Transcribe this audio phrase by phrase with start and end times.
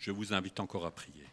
[0.00, 1.26] Je vous invite encore à prier.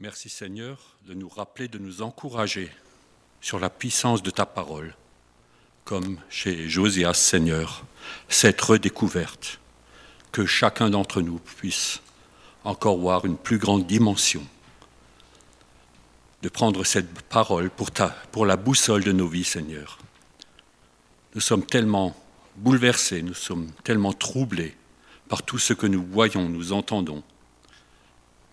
[0.00, 2.72] Merci Seigneur de nous rappeler, de nous encourager
[3.42, 4.96] sur la puissance de ta parole,
[5.84, 7.84] comme chez Josias Seigneur,
[8.30, 9.60] cette redécouverte,
[10.32, 12.00] que chacun d'entre nous puisse
[12.64, 14.44] encore voir une plus grande dimension,
[16.40, 19.98] de prendre cette parole pour, ta, pour la boussole de nos vies, Seigneur.
[21.34, 22.16] Nous sommes tellement
[22.56, 24.76] bouleversés, nous sommes tellement troublés
[25.28, 27.22] par tout ce que nous voyons, nous entendons.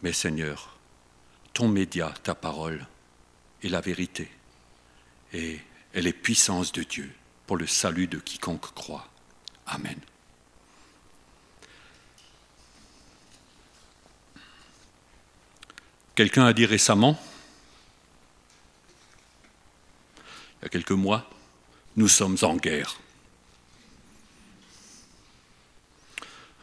[0.01, 0.77] Mais Seigneur,
[1.53, 2.85] ton média, ta parole,
[3.63, 4.29] est la vérité.
[5.33, 5.59] Et
[5.93, 7.11] elle est puissance de Dieu
[7.47, 9.07] pour le salut de quiconque croit.
[9.67, 9.99] Amen.
[16.15, 17.19] Quelqu'un a dit récemment,
[20.61, 21.27] il y a quelques mois,
[21.95, 22.99] nous sommes en guerre.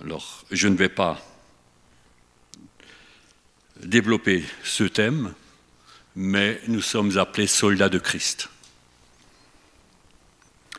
[0.02, 1.20] Alors, je ne vais pas
[3.82, 5.34] développer ce thème,
[6.16, 8.48] mais nous sommes appelés soldats de Christ.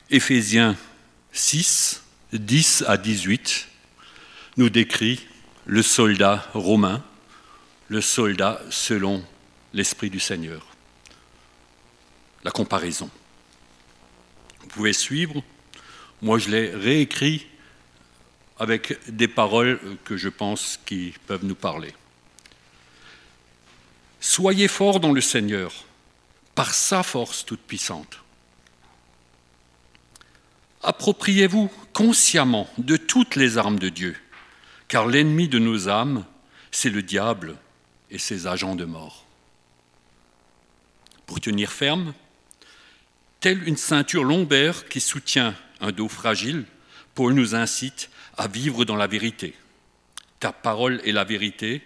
[0.10, 0.76] Éphésiens
[1.34, 2.02] 6,
[2.34, 3.68] 10 à 18
[4.58, 5.28] nous décrit
[5.68, 7.04] le soldat romain,
[7.90, 9.24] le soldat selon
[9.74, 10.66] l'Esprit du Seigneur.
[12.44, 13.12] La comparaison.
[14.62, 15.44] Vous pouvez suivre.
[16.24, 17.46] Moi, je l'ai réécrit
[18.62, 21.96] avec des paroles que je pense qui peuvent nous parler.
[24.20, 25.74] Soyez forts dans le Seigneur,
[26.54, 28.20] par sa force toute puissante.
[30.84, 34.16] Appropriez-vous consciemment de toutes les armes de Dieu,
[34.88, 36.24] car l'ennemi de nos âmes,
[36.70, 37.56] c'est le diable
[38.12, 39.26] et ses agents de mort.
[41.26, 42.14] Pour tenir ferme,
[43.40, 46.66] telle une ceinture lombaire qui soutient un dos fragile,
[47.16, 49.56] Paul nous incite à vivre dans la vérité.
[50.40, 51.84] Ta parole est la vérité,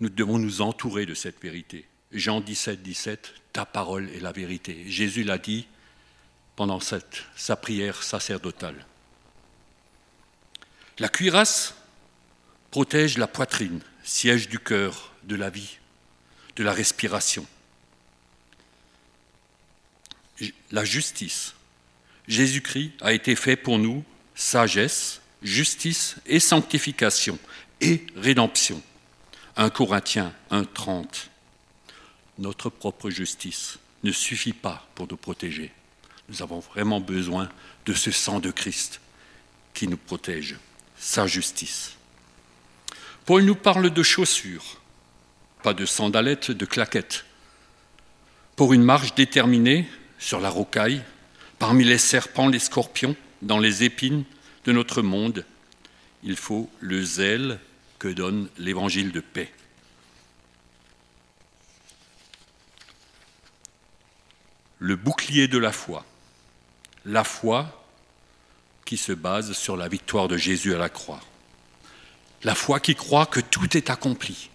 [0.00, 1.86] nous devons nous entourer de cette vérité.
[2.12, 4.84] Jean 17, 17, ta parole est la vérité.
[4.86, 5.66] Jésus l'a dit
[6.54, 8.86] pendant sa prière sacerdotale.
[10.98, 11.74] La cuirasse
[12.70, 15.78] protège la poitrine, siège du cœur, de la vie,
[16.56, 17.46] de la respiration.
[20.70, 21.55] La justice.
[22.28, 24.04] Jésus-Christ a été fait pour nous
[24.34, 27.38] sagesse, justice et sanctification
[27.80, 28.82] et rédemption.
[29.56, 31.28] 1 Corinthiens 1.30.
[32.38, 35.72] Notre propre justice ne suffit pas pour nous protéger.
[36.28, 37.48] Nous avons vraiment besoin
[37.86, 39.00] de ce sang de Christ
[39.72, 40.56] qui nous protège,
[40.98, 41.96] sa justice.
[43.24, 44.80] Paul nous parle de chaussures,
[45.62, 47.24] pas de sandalettes, de claquettes.
[48.56, 49.88] Pour une marche déterminée
[50.18, 51.02] sur la rocaille,
[51.58, 54.24] parmi les serpents, les scorpions, dans les épines
[54.64, 55.44] de notre monde,
[56.22, 57.60] il faut le zèle
[57.98, 59.52] que donne l'évangile de paix.
[64.78, 66.04] Le bouclier de la foi.
[67.04, 67.84] La foi
[68.84, 71.20] qui se base sur la victoire de Jésus à la croix.
[72.42, 74.50] La foi qui croit que tout est accompli,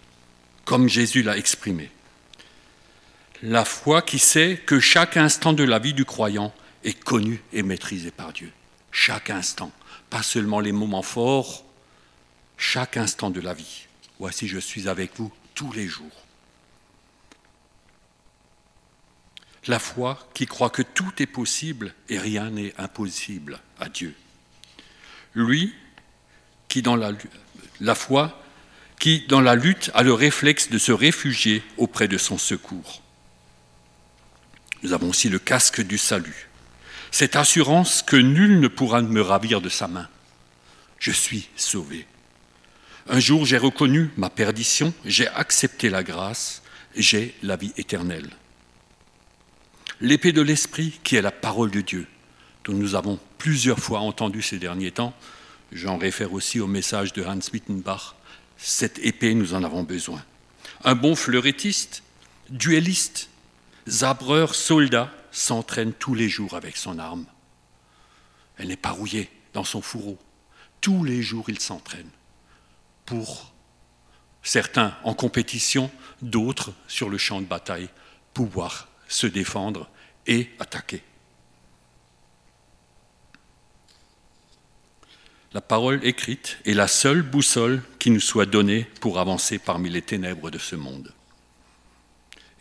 [0.64, 1.90] comme Jésus l'a exprimé.
[3.42, 6.54] La foi qui sait que chaque instant de la vie du croyant
[6.84, 8.52] est connu et maîtrisé par Dieu.
[8.90, 9.72] Chaque instant,
[10.10, 11.64] pas seulement les moments forts,
[12.56, 13.86] chaque instant de la vie.
[14.18, 16.10] Voici, je suis avec vous tous les jours.
[19.66, 24.14] La foi qui croit que tout est possible et rien n'est impossible à Dieu.
[25.34, 25.74] Lui
[26.68, 27.12] qui dans la,
[27.80, 28.42] la foi
[28.98, 33.02] qui dans la lutte a le réflexe de se réfugier auprès de son secours.
[34.82, 36.48] Nous avons aussi le casque du salut,
[37.12, 40.08] cette assurance que nul ne pourra me ravir de sa main.
[40.98, 42.06] Je suis sauvé.
[43.08, 46.62] Un jour, j'ai reconnu ma perdition, j'ai accepté la grâce,
[46.96, 48.30] j'ai la vie éternelle.
[50.00, 52.06] L'épée de l'Esprit, qui est la parole de Dieu,
[52.64, 55.14] dont nous avons plusieurs fois entendu ces derniers temps,
[55.70, 58.14] j'en réfère aussi au message de Hans Wittenbach,
[58.56, 60.22] cette épée, nous en avons besoin.
[60.84, 62.02] Un bon fleurettiste,
[62.48, 63.28] duelliste,
[63.86, 67.26] zabreur, soldat, s'entraîne tous les jours avec son arme.
[68.58, 70.18] Elle n'est pas rouillée dans son fourreau.
[70.80, 72.10] Tous les jours, il s'entraîne
[73.06, 73.52] pour
[74.42, 75.90] certains en compétition,
[76.20, 77.88] d'autres sur le champ de bataille,
[78.34, 79.88] pouvoir se défendre
[80.26, 81.02] et attaquer.
[85.52, 90.00] La parole écrite est la seule boussole qui nous soit donnée pour avancer parmi les
[90.00, 91.12] ténèbres de ce monde.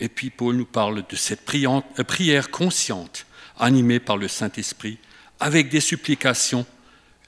[0.01, 3.27] Et puis Paul nous parle de cette prière consciente,
[3.59, 4.97] animée par le Saint-Esprit,
[5.39, 6.65] avec des supplications,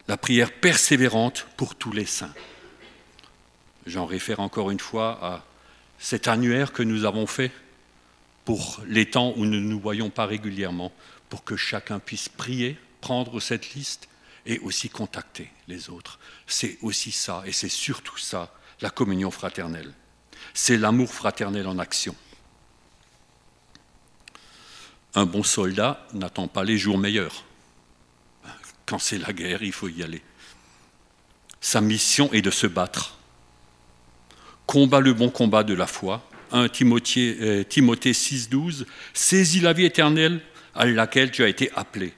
[0.07, 2.33] la prière persévérante pour tous les saints.
[3.85, 5.45] J'en réfère encore une fois à
[5.99, 7.51] cet annuaire que nous avons fait
[8.43, 10.91] pour les temps où nous ne nous voyons pas régulièrement,
[11.29, 14.09] pour que chacun puisse prier, prendre cette liste
[14.47, 16.17] et aussi contacter les autres.
[16.47, 19.93] C'est aussi ça, et c'est surtout ça, la communion fraternelle.
[20.55, 22.15] C'est l'amour fraternel en action.
[25.15, 27.43] Un bon soldat n'attend pas les jours meilleurs.
[28.85, 30.21] Quand c'est la guerre, il faut y aller.
[31.61, 33.17] Sa mission est de se battre.
[34.65, 36.27] Combat le bon combat de la foi.
[36.51, 40.41] 1 Timothée, euh, Timothée 6,12 Saisis la vie éternelle
[40.75, 42.13] à laquelle tu as été appelé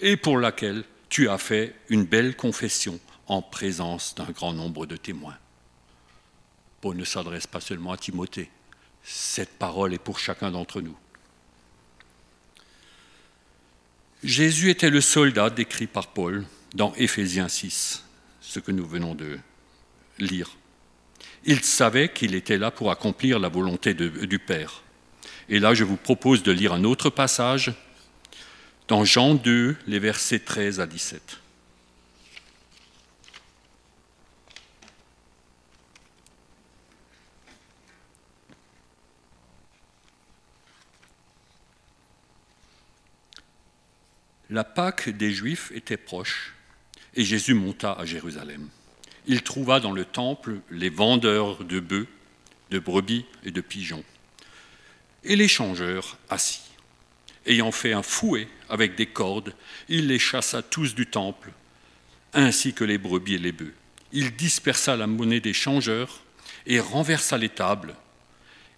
[0.00, 4.96] et pour laquelle tu as fait une belle confession en présence d'un grand nombre de
[4.96, 5.36] témoins.
[6.80, 8.50] Paul ne s'adresse pas seulement à Timothée.
[9.02, 10.96] Cette parole est pour chacun d'entre nous.
[14.26, 16.44] Jésus était le soldat décrit par Paul
[16.74, 18.04] dans Éphésiens 6,
[18.40, 19.38] ce que nous venons de
[20.18, 20.56] lire.
[21.44, 24.82] Il savait qu'il était là pour accomplir la volonté du Père.
[25.48, 27.72] Et là, je vous propose de lire un autre passage
[28.88, 31.38] dans Jean 2, les versets 13 à 17.
[44.48, 46.54] La Pâque des Juifs était proche
[47.14, 48.68] et Jésus monta à Jérusalem.
[49.26, 52.06] Il trouva dans le temple les vendeurs de bœufs,
[52.70, 54.04] de brebis et de pigeons,
[55.24, 56.62] et les changeurs assis.
[57.44, 59.52] Ayant fait un fouet avec des cordes,
[59.88, 61.50] il les chassa tous du temple,
[62.32, 63.74] ainsi que les brebis et les bœufs.
[64.12, 66.22] Il dispersa la monnaie des changeurs
[66.66, 67.96] et renversa les tables.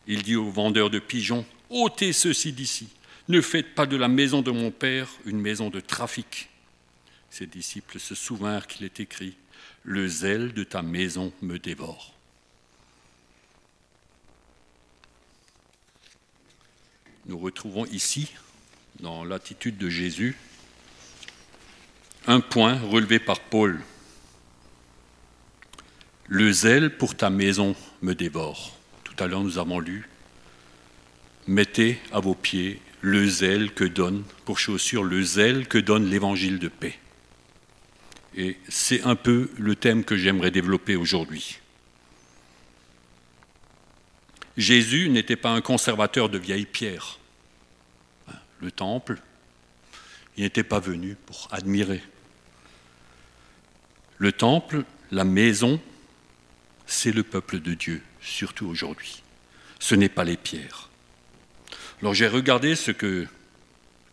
[0.06, 2.88] Il dit aux vendeurs de pigeons, ôtez ceci d'ici
[3.28, 6.48] ne faites pas de la maison de mon Père une maison de trafic.
[7.30, 9.36] Ses disciples se souvinrent qu'il est écrit
[9.82, 12.14] Le zèle de ta maison me dévore.
[17.26, 18.32] Nous retrouvons ici,
[19.00, 20.34] dans l'attitude de Jésus,
[22.26, 23.80] un point relevé par Paul.
[26.26, 28.74] Le zèle pour ta maison me dévore.
[29.04, 30.08] Tout à l'heure, nous avons lu
[31.46, 36.58] Mettez à vos pieds le zèle que donne, pour chaussure, le zèle que donne l'évangile
[36.58, 36.98] de paix.
[38.36, 41.58] Et c'est un peu le thème que j'aimerais développer aujourd'hui.
[44.56, 47.18] Jésus n'était pas un conservateur de vieilles pierres.
[48.60, 49.20] Le temple,
[50.36, 52.02] il n'était pas venu pour admirer.
[54.18, 55.80] Le temple, la maison,
[56.86, 59.22] c'est le peuple de Dieu, surtout aujourd'hui.
[59.78, 60.87] Ce n'est pas les pierres.
[62.00, 62.92] Alors j'ai regardé ce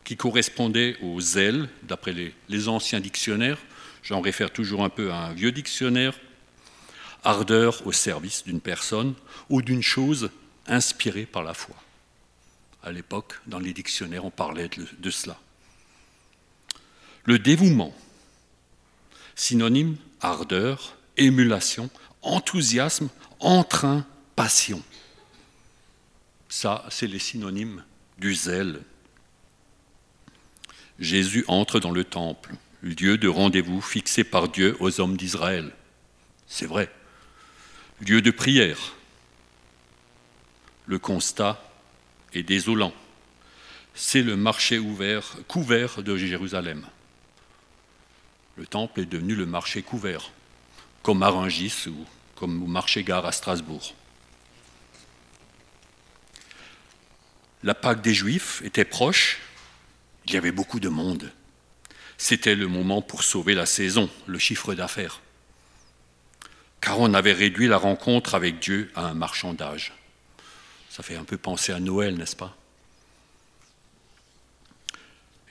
[0.04, 2.14] qui correspondait au zèle, d'après
[2.50, 3.60] les, anciens dictionnaires.
[4.02, 6.14] J'en réfère toujours un peu à un vieux dictionnaire.
[7.24, 9.14] Ardeur au service d'une personne
[9.50, 10.30] ou d'une chose
[10.68, 11.76] inspirée par la foi.
[12.84, 15.38] À l'époque, dans les dictionnaires, on parlait de cela.
[17.24, 17.96] Le dévouement,
[19.36, 21.90] synonyme ardeur, émulation,
[22.22, 23.10] enthousiasme,
[23.40, 24.06] entrain,
[24.36, 24.82] passion.
[26.56, 27.84] Ça, c'est les synonymes
[28.18, 28.80] du zèle.
[31.00, 35.74] Jésus entre dans le temple, lieu de rendez-vous fixé par Dieu aux hommes d'Israël.
[36.48, 36.90] C'est vrai.
[38.00, 38.96] Lieu de prière.
[40.86, 41.62] Le constat
[42.32, 42.94] est désolant.
[43.94, 46.88] C'est le marché ouvert, couvert de Jérusalem.
[48.56, 50.32] Le temple est devenu le marché couvert,
[51.04, 53.94] comme à ou comme au marché-gare à Strasbourg.
[57.66, 59.40] La Pâque des Juifs était proche,
[60.28, 61.32] il y avait beaucoup de monde.
[62.16, 65.20] C'était le moment pour sauver la saison, le chiffre d'affaires.
[66.80, 69.94] Car on avait réduit la rencontre avec Dieu à un marchandage.
[70.90, 72.56] Ça fait un peu penser à Noël, n'est-ce pas?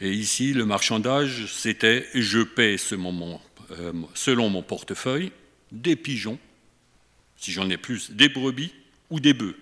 [0.00, 3.42] Et ici, le marchandage, c'était je paie ce moment,
[3.73, 5.33] euh, selon mon portefeuille
[5.73, 6.38] des pigeons,
[7.37, 8.73] si j'en ai plus, des brebis
[9.11, 9.59] ou des bœufs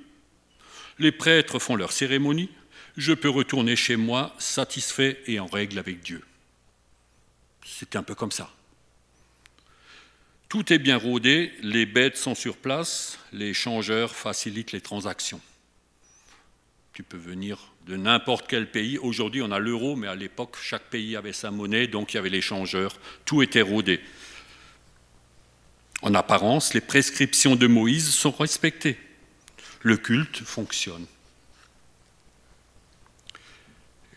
[1.03, 2.49] les prêtres font leur cérémonie,
[2.97, 6.23] je peux retourner chez moi satisfait et en règle avec Dieu.
[7.65, 8.51] C'est un peu comme ça.
[10.49, 15.41] Tout est bien rodé, les bêtes sont sur place, les changeurs facilitent les transactions.
[16.93, 18.99] Tu peux venir de n'importe quel pays.
[18.99, 22.19] Aujourd'hui, on a l'euro, mais à l'époque, chaque pays avait sa monnaie, donc il y
[22.19, 22.99] avait les changeurs.
[23.25, 24.01] Tout était rodé.
[26.03, 28.99] En apparence, les prescriptions de Moïse sont respectées
[29.83, 31.07] le culte fonctionne.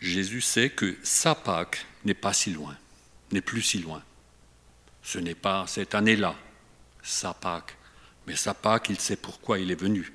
[0.00, 2.76] Jésus sait que sa Pâque n'est pas si loin.
[3.32, 4.02] n'est plus si loin.
[5.02, 6.36] Ce n'est pas cette année-là,
[7.02, 7.76] sa Pâque,
[8.26, 10.12] mais sa Pâque, il sait pourquoi il est venu.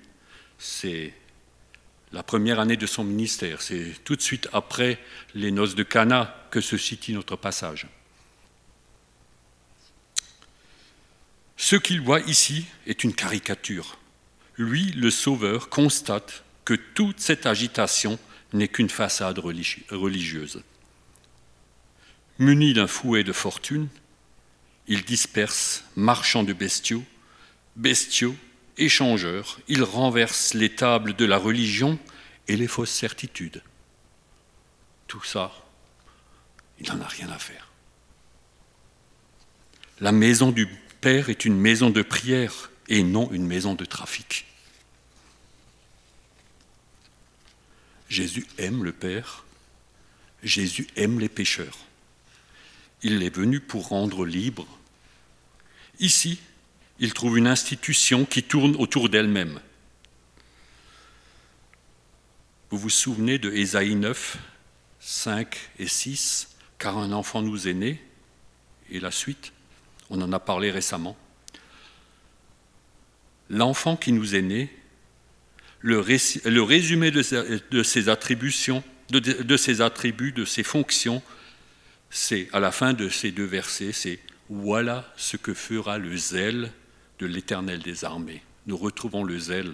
[0.58, 1.14] C'est
[2.14, 5.00] la première année de son ministère, c'est tout de suite après
[5.34, 7.88] les noces de Cana que se situe notre passage.
[11.58, 13.98] Ce qu'il voit ici est une caricature.
[14.58, 18.20] Lui, le Sauveur, constate que toute cette agitation
[18.54, 20.62] n'est qu'une façade religieuse.
[22.38, 23.88] Muni d'un fouet de fortune,
[24.88, 27.04] il disperse marchands de bestiaux,
[27.76, 28.36] bestiaux,
[28.78, 32.00] échangeurs, il renverse les tables de la religion
[32.48, 33.62] et les fausses certitudes.
[35.08, 35.52] Tout ça,
[36.80, 37.68] il n'en a rien à faire.
[40.00, 40.68] La maison du
[41.00, 44.46] Père est une maison de prière et non une maison de trafic.
[48.10, 49.46] Jésus aime le Père,
[50.44, 51.78] Jésus aime les pécheurs.
[53.02, 54.68] Il est venu pour rendre libre.
[56.00, 56.42] Ici,
[57.00, 59.62] il trouve une institution qui tourne autour d'elle-même.
[62.72, 64.38] Vous vous souvenez de Ésaïe 9,
[65.00, 68.04] 5 et 6, car un enfant nous est né,
[68.90, 69.54] et la suite
[70.10, 71.16] on en a parlé récemment.
[73.52, 74.70] L'enfant qui nous est né,
[75.82, 77.22] le, résumé de
[77.84, 81.22] ses, attributions, de, ses attributs, de ses fonctions,
[82.10, 86.72] c'est à la fin de ces deux versets, c'est voilà ce que fera le zèle
[87.20, 88.42] de l'Éternel des armées.
[88.68, 89.74] Nous retrouvons le zèle.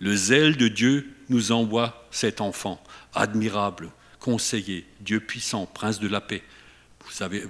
[0.00, 2.82] Le zèle de Dieu nous envoie cet enfant,
[3.14, 6.42] admirable, conseiller, Dieu puissant, prince de la paix.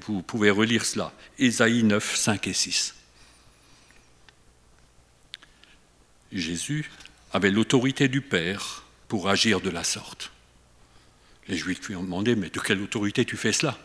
[0.07, 1.13] Vous, pouvez relire cela.
[1.39, 2.97] Ésaïe 9, 5 et 6.
[6.33, 6.91] Jésus
[7.33, 10.33] avait l'autorité du Père pour agir de la sorte.
[11.49, 13.79] Les Juifs lui ont demandé, mais de quelle autorité tu fais cela?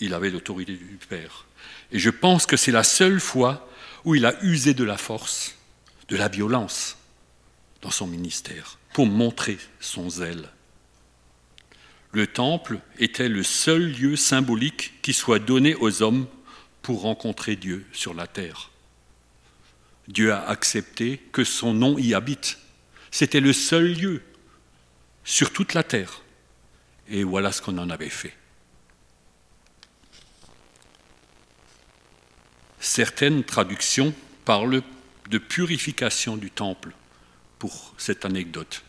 [0.00, 1.46] Il avait l'autorité du Père.
[1.92, 3.68] Et je pense que c'est la seule fois
[4.04, 5.56] où il a usé de la force,
[6.08, 6.96] de la violence
[7.82, 10.48] dans son ministère, pour montrer son zèle.
[12.12, 16.26] Le temple était le seul lieu symbolique qui soit donné aux hommes
[16.82, 18.70] pour rencontrer Dieu sur la terre.
[20.08, 22.58] Dieu a accepté que son nom y habite.
[23.10, 24.22] C'était le seul lieu
[25.24, 26.22] sur toute la terre.
[27.08, 28.36] Et voilà ce qu'on en avait fait.
[32.80, 34.82] Certaines traductions parlent
[35.30, 36.92] de purification du temple
[37.58, 38.82] pour cette anecdote.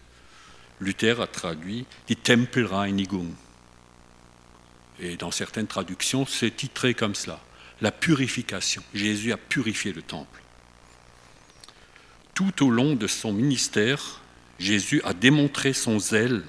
[0.82, 3.32] Luther a traduit Die Tempelreinigung.
[5.00, 7.40] Et dans certaines traductions, c'est titré comme cela
[7.82, 8.84] la purification.
[8.94, 10.42] Jésus a purifié le temple.
[12.36, 14.20] Tout au long de son ministère,
[14.60, 16.44] Jésus a démontré son zèle.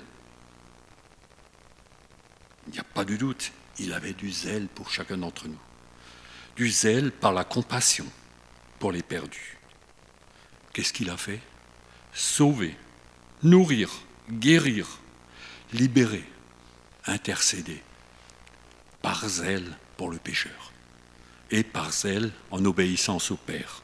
[2.66, 5.60] Il n'y a pas de doute, il avait du zèle pour chacun d'entre nous.
[6.56, 8.06] Du zèle par la compassion
[8.80, 9.58] pour les perdus.
[10.72, 11.40] Qu'est-ce qu'il a fait?
[12.12, 12.76] Sauver,
[13.44, 13.92] nourrir,
[14.28, 14.98] guérir,
[15.72, 16.24] libérer,
[17.06, 17.80] intercéder,
[19.02, 20.72] par zèle pour le pécheur
[21.52, 23.82] et par zèle en obéissance au Père.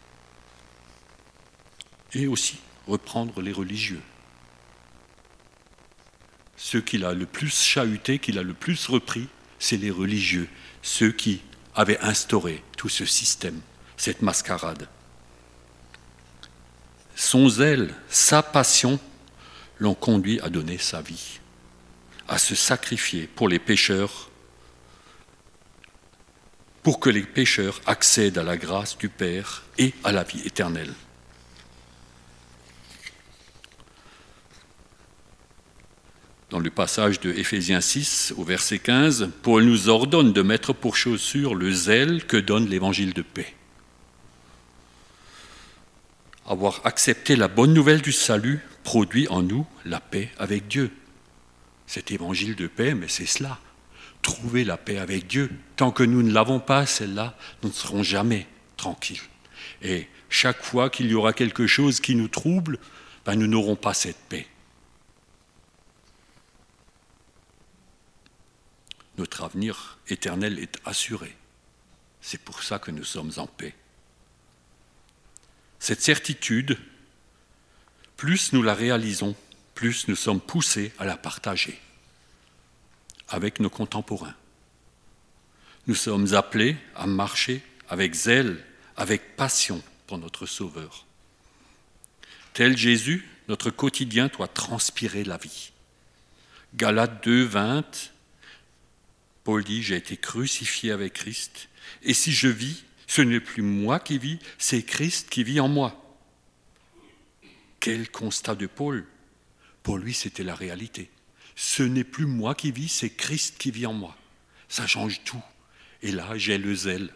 [2.15, 4.03] Et aussi reprendre les religieux.
[6.57, 9.29] Ceux qu'il a le plus chahuté, qu'il a le plus repris,
[9.59, 10.49] c'est les religieux,
[10.83, 11.41] ceux qui
[11.75, 13.61] avaient instauré tout ce système,
[13.97, 14.89] cette mascarade.
[17.15, 18.99] Son zèle, sa passion
[19.79, 21.41] l'ont conduit à donner sa vie,
[22.29, 24.31] à se sacrifier pour les pécheurs,
[26.83, 30.95] pour que les pécheurs accèdent à la grâce du Père et à la vie éternelle.
[36.53, 40.97] Dans le passage de Éphésiens 6 au verset 15, Paul nous ordonne de mettre pour
[40.97, 43.55] chaussure le zèle que donne l'évangile de paix.
[46.47, 50.91] Avoir accepté la bonne nouvelle du salut produit en nous la paix avec Dieu.
[51.87, 53.59] Cet évangile de paix, mais c'est cela.
[54.21, 55.51] Trouver la paix avec Dieu.
[55.77, 59.23] Tant que nous ne l'avons pas, celle-là, nous ne serons jamais tranquilles.
[59.81, 62.79] Et chaque fois qu'il y aura quelque chose qui nous trouble,
[63.25, 64.47] ben nous n'aurons pas cette paix.
[69.19, 71.37] Notre avenir éternel est assuré.
[72.21, 73.75] C'est pour ça que nous sommes en paix.
[75.79, 76.79] Cette certitude
[78.17, 79.35] plus nous la réalisons,
[79.75, 81.81] plus nous sommes poussés à la partager
[83.29, 84.37] avec nos contemporains.
[85.89, 88.65] Nous sommes appelés à marcher avec zèle,
[88.97, 91.05] avec passion pour notre Sauveur.
[92.53, 95.73] Tel Jésus, notre quotidien doit transpirer la vie.
[96.75, 98.13] Galates 2, 20
[99.45, 101.69] Paul dit, j'ai été crucifié avec Christ,
[102.03, 105.69] et si je vis, ce n'est plus moi qui vis, c'est Christ qui vit en
[105.69, 105.99] moi.
[107.81, 109.07] Quel constat de Paul
[109.83, 111.11] Pour lui, c'était la réalité.
[111.57, 114.17] Ce n'est plus moi qui vis, c'est Christ qui vit en moi.
[114.69, 115.43] Ça change tout.
[116.01, 117.13] Et là, j'ai le zèle.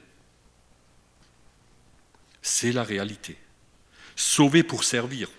[2.43, 3.39] C'est la réalité.
[4.15, 5.31] Sauvé pour servir.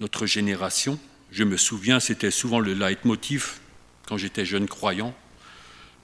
[0.00, 0.98] Notre génération,
[1.30, 3.60] je me souviens, c'était souvent le leitmotiv
[4.08, 5.14] quand j'étais jeune croyant,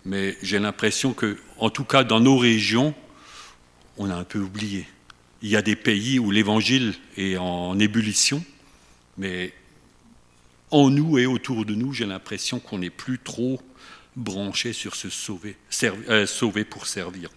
[0.05, 2.95] mais j'ai l'impression que, en tout cas dans nos régions,
[3.97, 4.87] on a un peu oublié.
[5.41, 8.45] Il y a des pays où l'évangile est en ébullition,
[9.17, 9.55] mais
[10.71, 13.59] en nous et autour de nous, j'ai l'impression qu'on n'est plus trop
[14.17, 17.31] branché sur ce sauver, euh, sauver pour servir.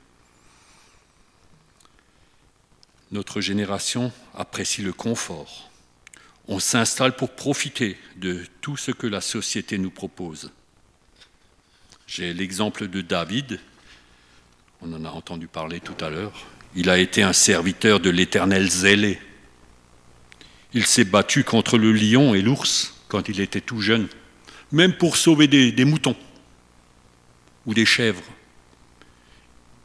[3.12, 5.71] Notre génération apprécie le confort.
[6.47, 10.51] On s'installe pour profiter de tout ce que la société nous propose.
[12.07, 13.59] J'ai l'exemple de David,
[14.81, 16.45] on en a entendu parler tout à l'heure.
[16.75, 19.19] Il a été un serviteur de l'Éternel zélé.
[20.73, 24.07] Il s'est battu contre le lion et l'ours quand il était tout jeune,
[24.71, 26.15] même pour sauver des, moutons
[27.65, 28.23] ou des chèvres.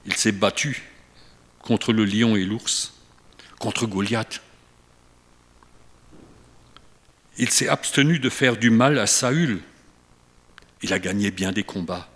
[0.06, 0.82] Il s'est battu
[1.60, 2.94] contre le lion et l'ours,
[3.58, 4.42] contre Goliath.
[7.38, 9.60] Il s'est abstenu de faire du mal à Saül.
[10.82, 12.08] Il a gagné bien des combats.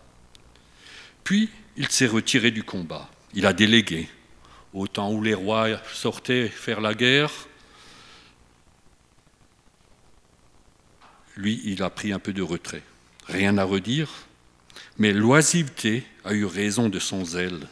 [1.25, 3.11] Puis il s'est retiré du combat.
[3.35, 4.09] Il a délégué.
[4.73, 7.31] Au temps où les rois sortaient faire la guerre,
[11.37, 12.83] lui, il a pris un peu de retrait.
[13.27, 14.11] Rien à redire,
[14.99, 17.69] mais l'oisiveté a eu raison de son zèle.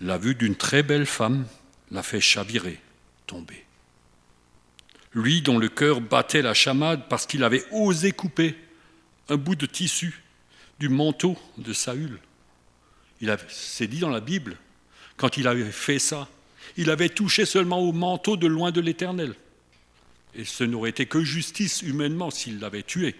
[0.00, 1.46] La vue d'une très belle femme
[1.90, 2.80] l'a fait chavirer,
[3.26, 3.67] tomber.
[5.14, 8.56] Lui dont le cœur battait la chamade parce qu'il avait osé couper
[9.28, 10.22] un bout de tissu
[10.78, 12.18] du manteau de Saül.
[13.20, 14.56] Il c'est dit dans la Bible,
[15.16, 16.28] quand il avait fait ça,
[16.76, 19.34] il avait touché seulement au manteau de loin de l'Éternel.
[20.34, 23.16] Et ce n'aurait été que justice humainement s'il l'avait tué.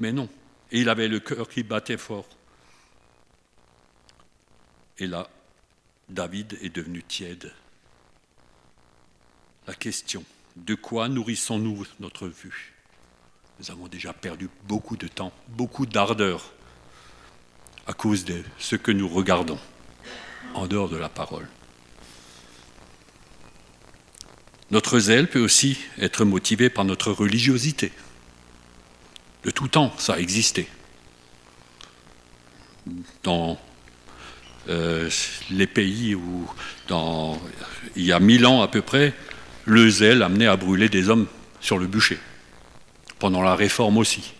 [0.00, 0.28] Mais non.
[0.70, 2.26] Et il avait le cœur qui battait fort.
[4.98, 5.28] Et là,
[6.08, 7.52] David est devenu tiède.
[9.66, 10.24] La question,
[10.56, 12.74] de quoi nourrissons-nous notre vue?
[13.60, 16.52] Nous avons déjà perdu beaucoup de temps, beaucoup d'ardeur
[17.86, 19.58] à cause de ce que nous regardons
[20.54, 21.48] en dehors de la parole.
[24.70, 27.92] Notre zèle peut aussi être motivé par notre religiosité.
[29.44, 30.66] De tout temps, ça a existé.
[33.22, 33.58] Dans
[34.68, 35.10] euh,
[35.50, 36.48] les pays où,
[37.96, 39.12] il y a mille ans à peu près,
[39.64, 41.26] le zèle amenait à brûler des hommes
[41.60, 42.18] sur le bûcher.
[43.18, 44.34] Pendant la réforme aussi.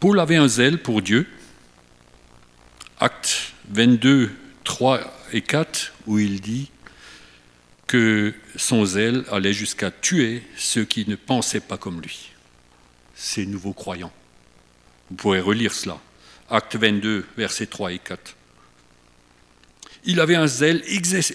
[0.00, 1.26] Paul avait un zèle pour Dieu.
[3.00, 4.30] Acte 22,
[4.64, 5.00] 3
[5.32, 6.70] et 4, où il dit
[7.86, 12.30] que son zèle allait jusqu'à tuer ceux qui ne pensaient pas comme lui,
[13.14, 14.12] ces nouveaux croyants.
[15.10, 15.98] Vous pourrez relire cela.
[16.50, 18.36] Acte 22, versets 3 et 4.
[20.04, 20.82] Il avait un zèle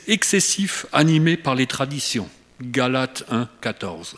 [0.08, 2.30] excessif animé par les traditions.
[2.62, 4.18] Galates 1, 14.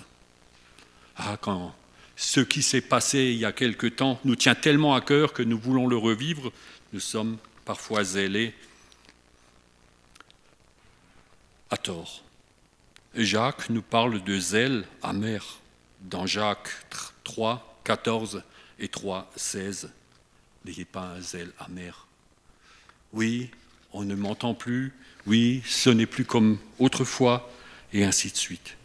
[1.17, 1.73] Ah, quand
[2.15, 5.43] ce qui s'est passé il y a quelque temps nous tient tellement à cœur que
[5.43, 6.51] nous voulons le revivre.
[6.93, 8.53] Nous sommes parfois zélés
[11.69, 12.23] à tort.
[13.15, 15.59] Jacques nous parle de zèle amer
[16.01, 16.69] dans Jacques
[17.23, 18.43] 3, 14
[18.79, 19.89] et 3, 16.
[20.65, 22.07] N'ayez pas un zèle amer.
[23.13, 23.49] Oui,
[23.95, 24.93] on ne m'entend plus.
[25.25, 27.49] Oui, ce n'est plus comme autrefois,
[27.93, 28.75] et ainsi de suite.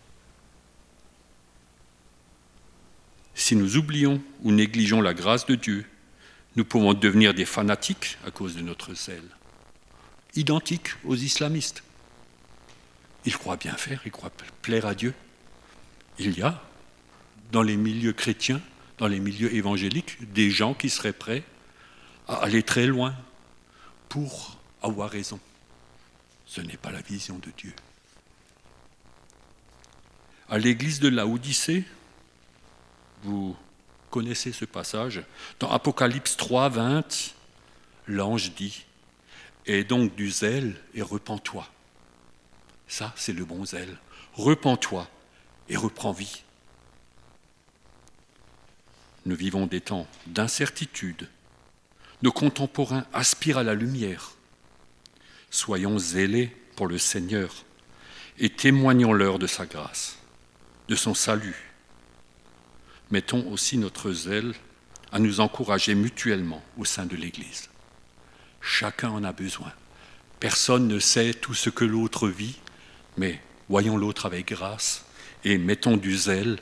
[3.35, 5.85] Si nous oublions ou négligeons la grâce de Dieu,
[6.55, 9.29] nous pouvons devenir des fanatiques à cause de notre zèle,
[10.37, 11.83] identiques aux islamistes.
[13.25, 15.12] Ils croient bien faire, ils croient plaire à Dieu.
[16.18, 16.62] Il y a
[17.51, 18.61] dans les milieux chrétiens,
[18.99, 21.42] dans les milieux évangéliques, des gens qui seraient prêts
[22.29, 23.14] à aller très loin
[24.09, 25.40] pour avoir raison.
[26.47, 27.73] Ce n'est pas la vision de Dieu.
[30.49, 31.85] À l'église de la Odyssée,
[33.23, 33.57] vous
[34.11, 35.23] connaissez ce passage.
[35.61, 37.35] Dans Apocalypse 3, 20,
[38.09, 38.85] l'ange dit
[39.66, 41.69] Et donc du zèle et repens-toi.
[42.88, 43.97] Ça, c'est le bon zèle.
[44.35, 45.09] Repens-toi
[45.69, 46.43] et reprends vie.
[49.27, 51.29] Nous vivons des temps d'incertitude.
[52.23, 54.33] Nos contemporains aspirent à la lumière.
[55.50, 57.64] Soyons zélés pour le Seigneur
[58.38, 60.18] et témoignons-leur de sa grâce,
[60.88, 61.70] de son salut
[63.10, 64.54] mettons aussi notre zèle
[65.12, 67.68] à nous encourager mutuellement au sein de l'Église.
[68.60, 69.72] Chacun en a besoin.
[70.38, 72.56] Personne ne sait tout ce que l'autre vit,
[73.16, 75.04] mais voyons l'autre avec grâce
[75.44, 76.58] et mettons du zèle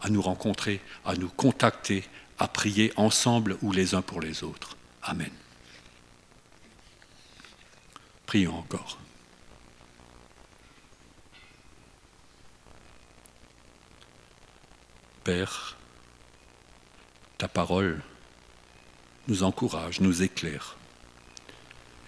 [0.00, 2.04] à nous rencontrer, à nous contacter,
[2.38, 4.76] à prier ensemble ou les uns pour les autres.
[5.02, 5.30] Amen.
[8.26, 8.98] Prions encore.
[15.22, 15.76] Père,
[17.38, 18.02] ta parole
[19.28, 20.76] nous encourage, nous éclaire.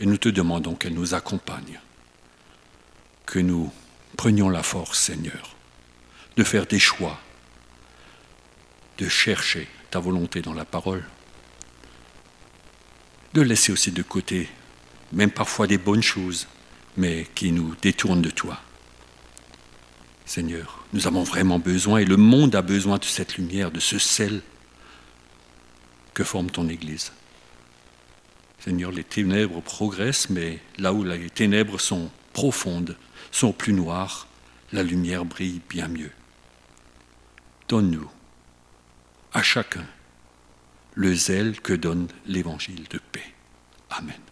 [0.01, 1.81] Et nous te demandons qu'elle nous accompagne,
[3.27, 3.73] que nous
[4.17, 5.57] prenions la force, Seigneur,
[6.37, 7.19] de faire des choix,
[8.99, 11.05] de chercher ta volonté dans la parole,
[13.35, 14.49] de laisser aussi de côté
[15.13, 16.47] même parfois des bonnes choses,
[16.97, 18.61] mais qui nous détournent de toi.
[20.27, 23.99] Seigneur, nous avons vraiment besoin, et le monde a besoin de cette lumière, de ce
[23.99, 24.43] sel
[26.13, 27.13] que forme ton Église.
[28.61, 32.97] Seigneur, les ténèbres progressent, mais là où les ténèbres sont profondes,
[33.31, 34.27] sont plus noires,
[34.73, 36.11] la lumière brille bien mieux.
[37.69, 38.11] Donne-nous,
[39.33, 39.87] à chacun,
[40.95, 43.33] le zèle que donne l'évangile de paix.
[43.91, 44.28] Amen.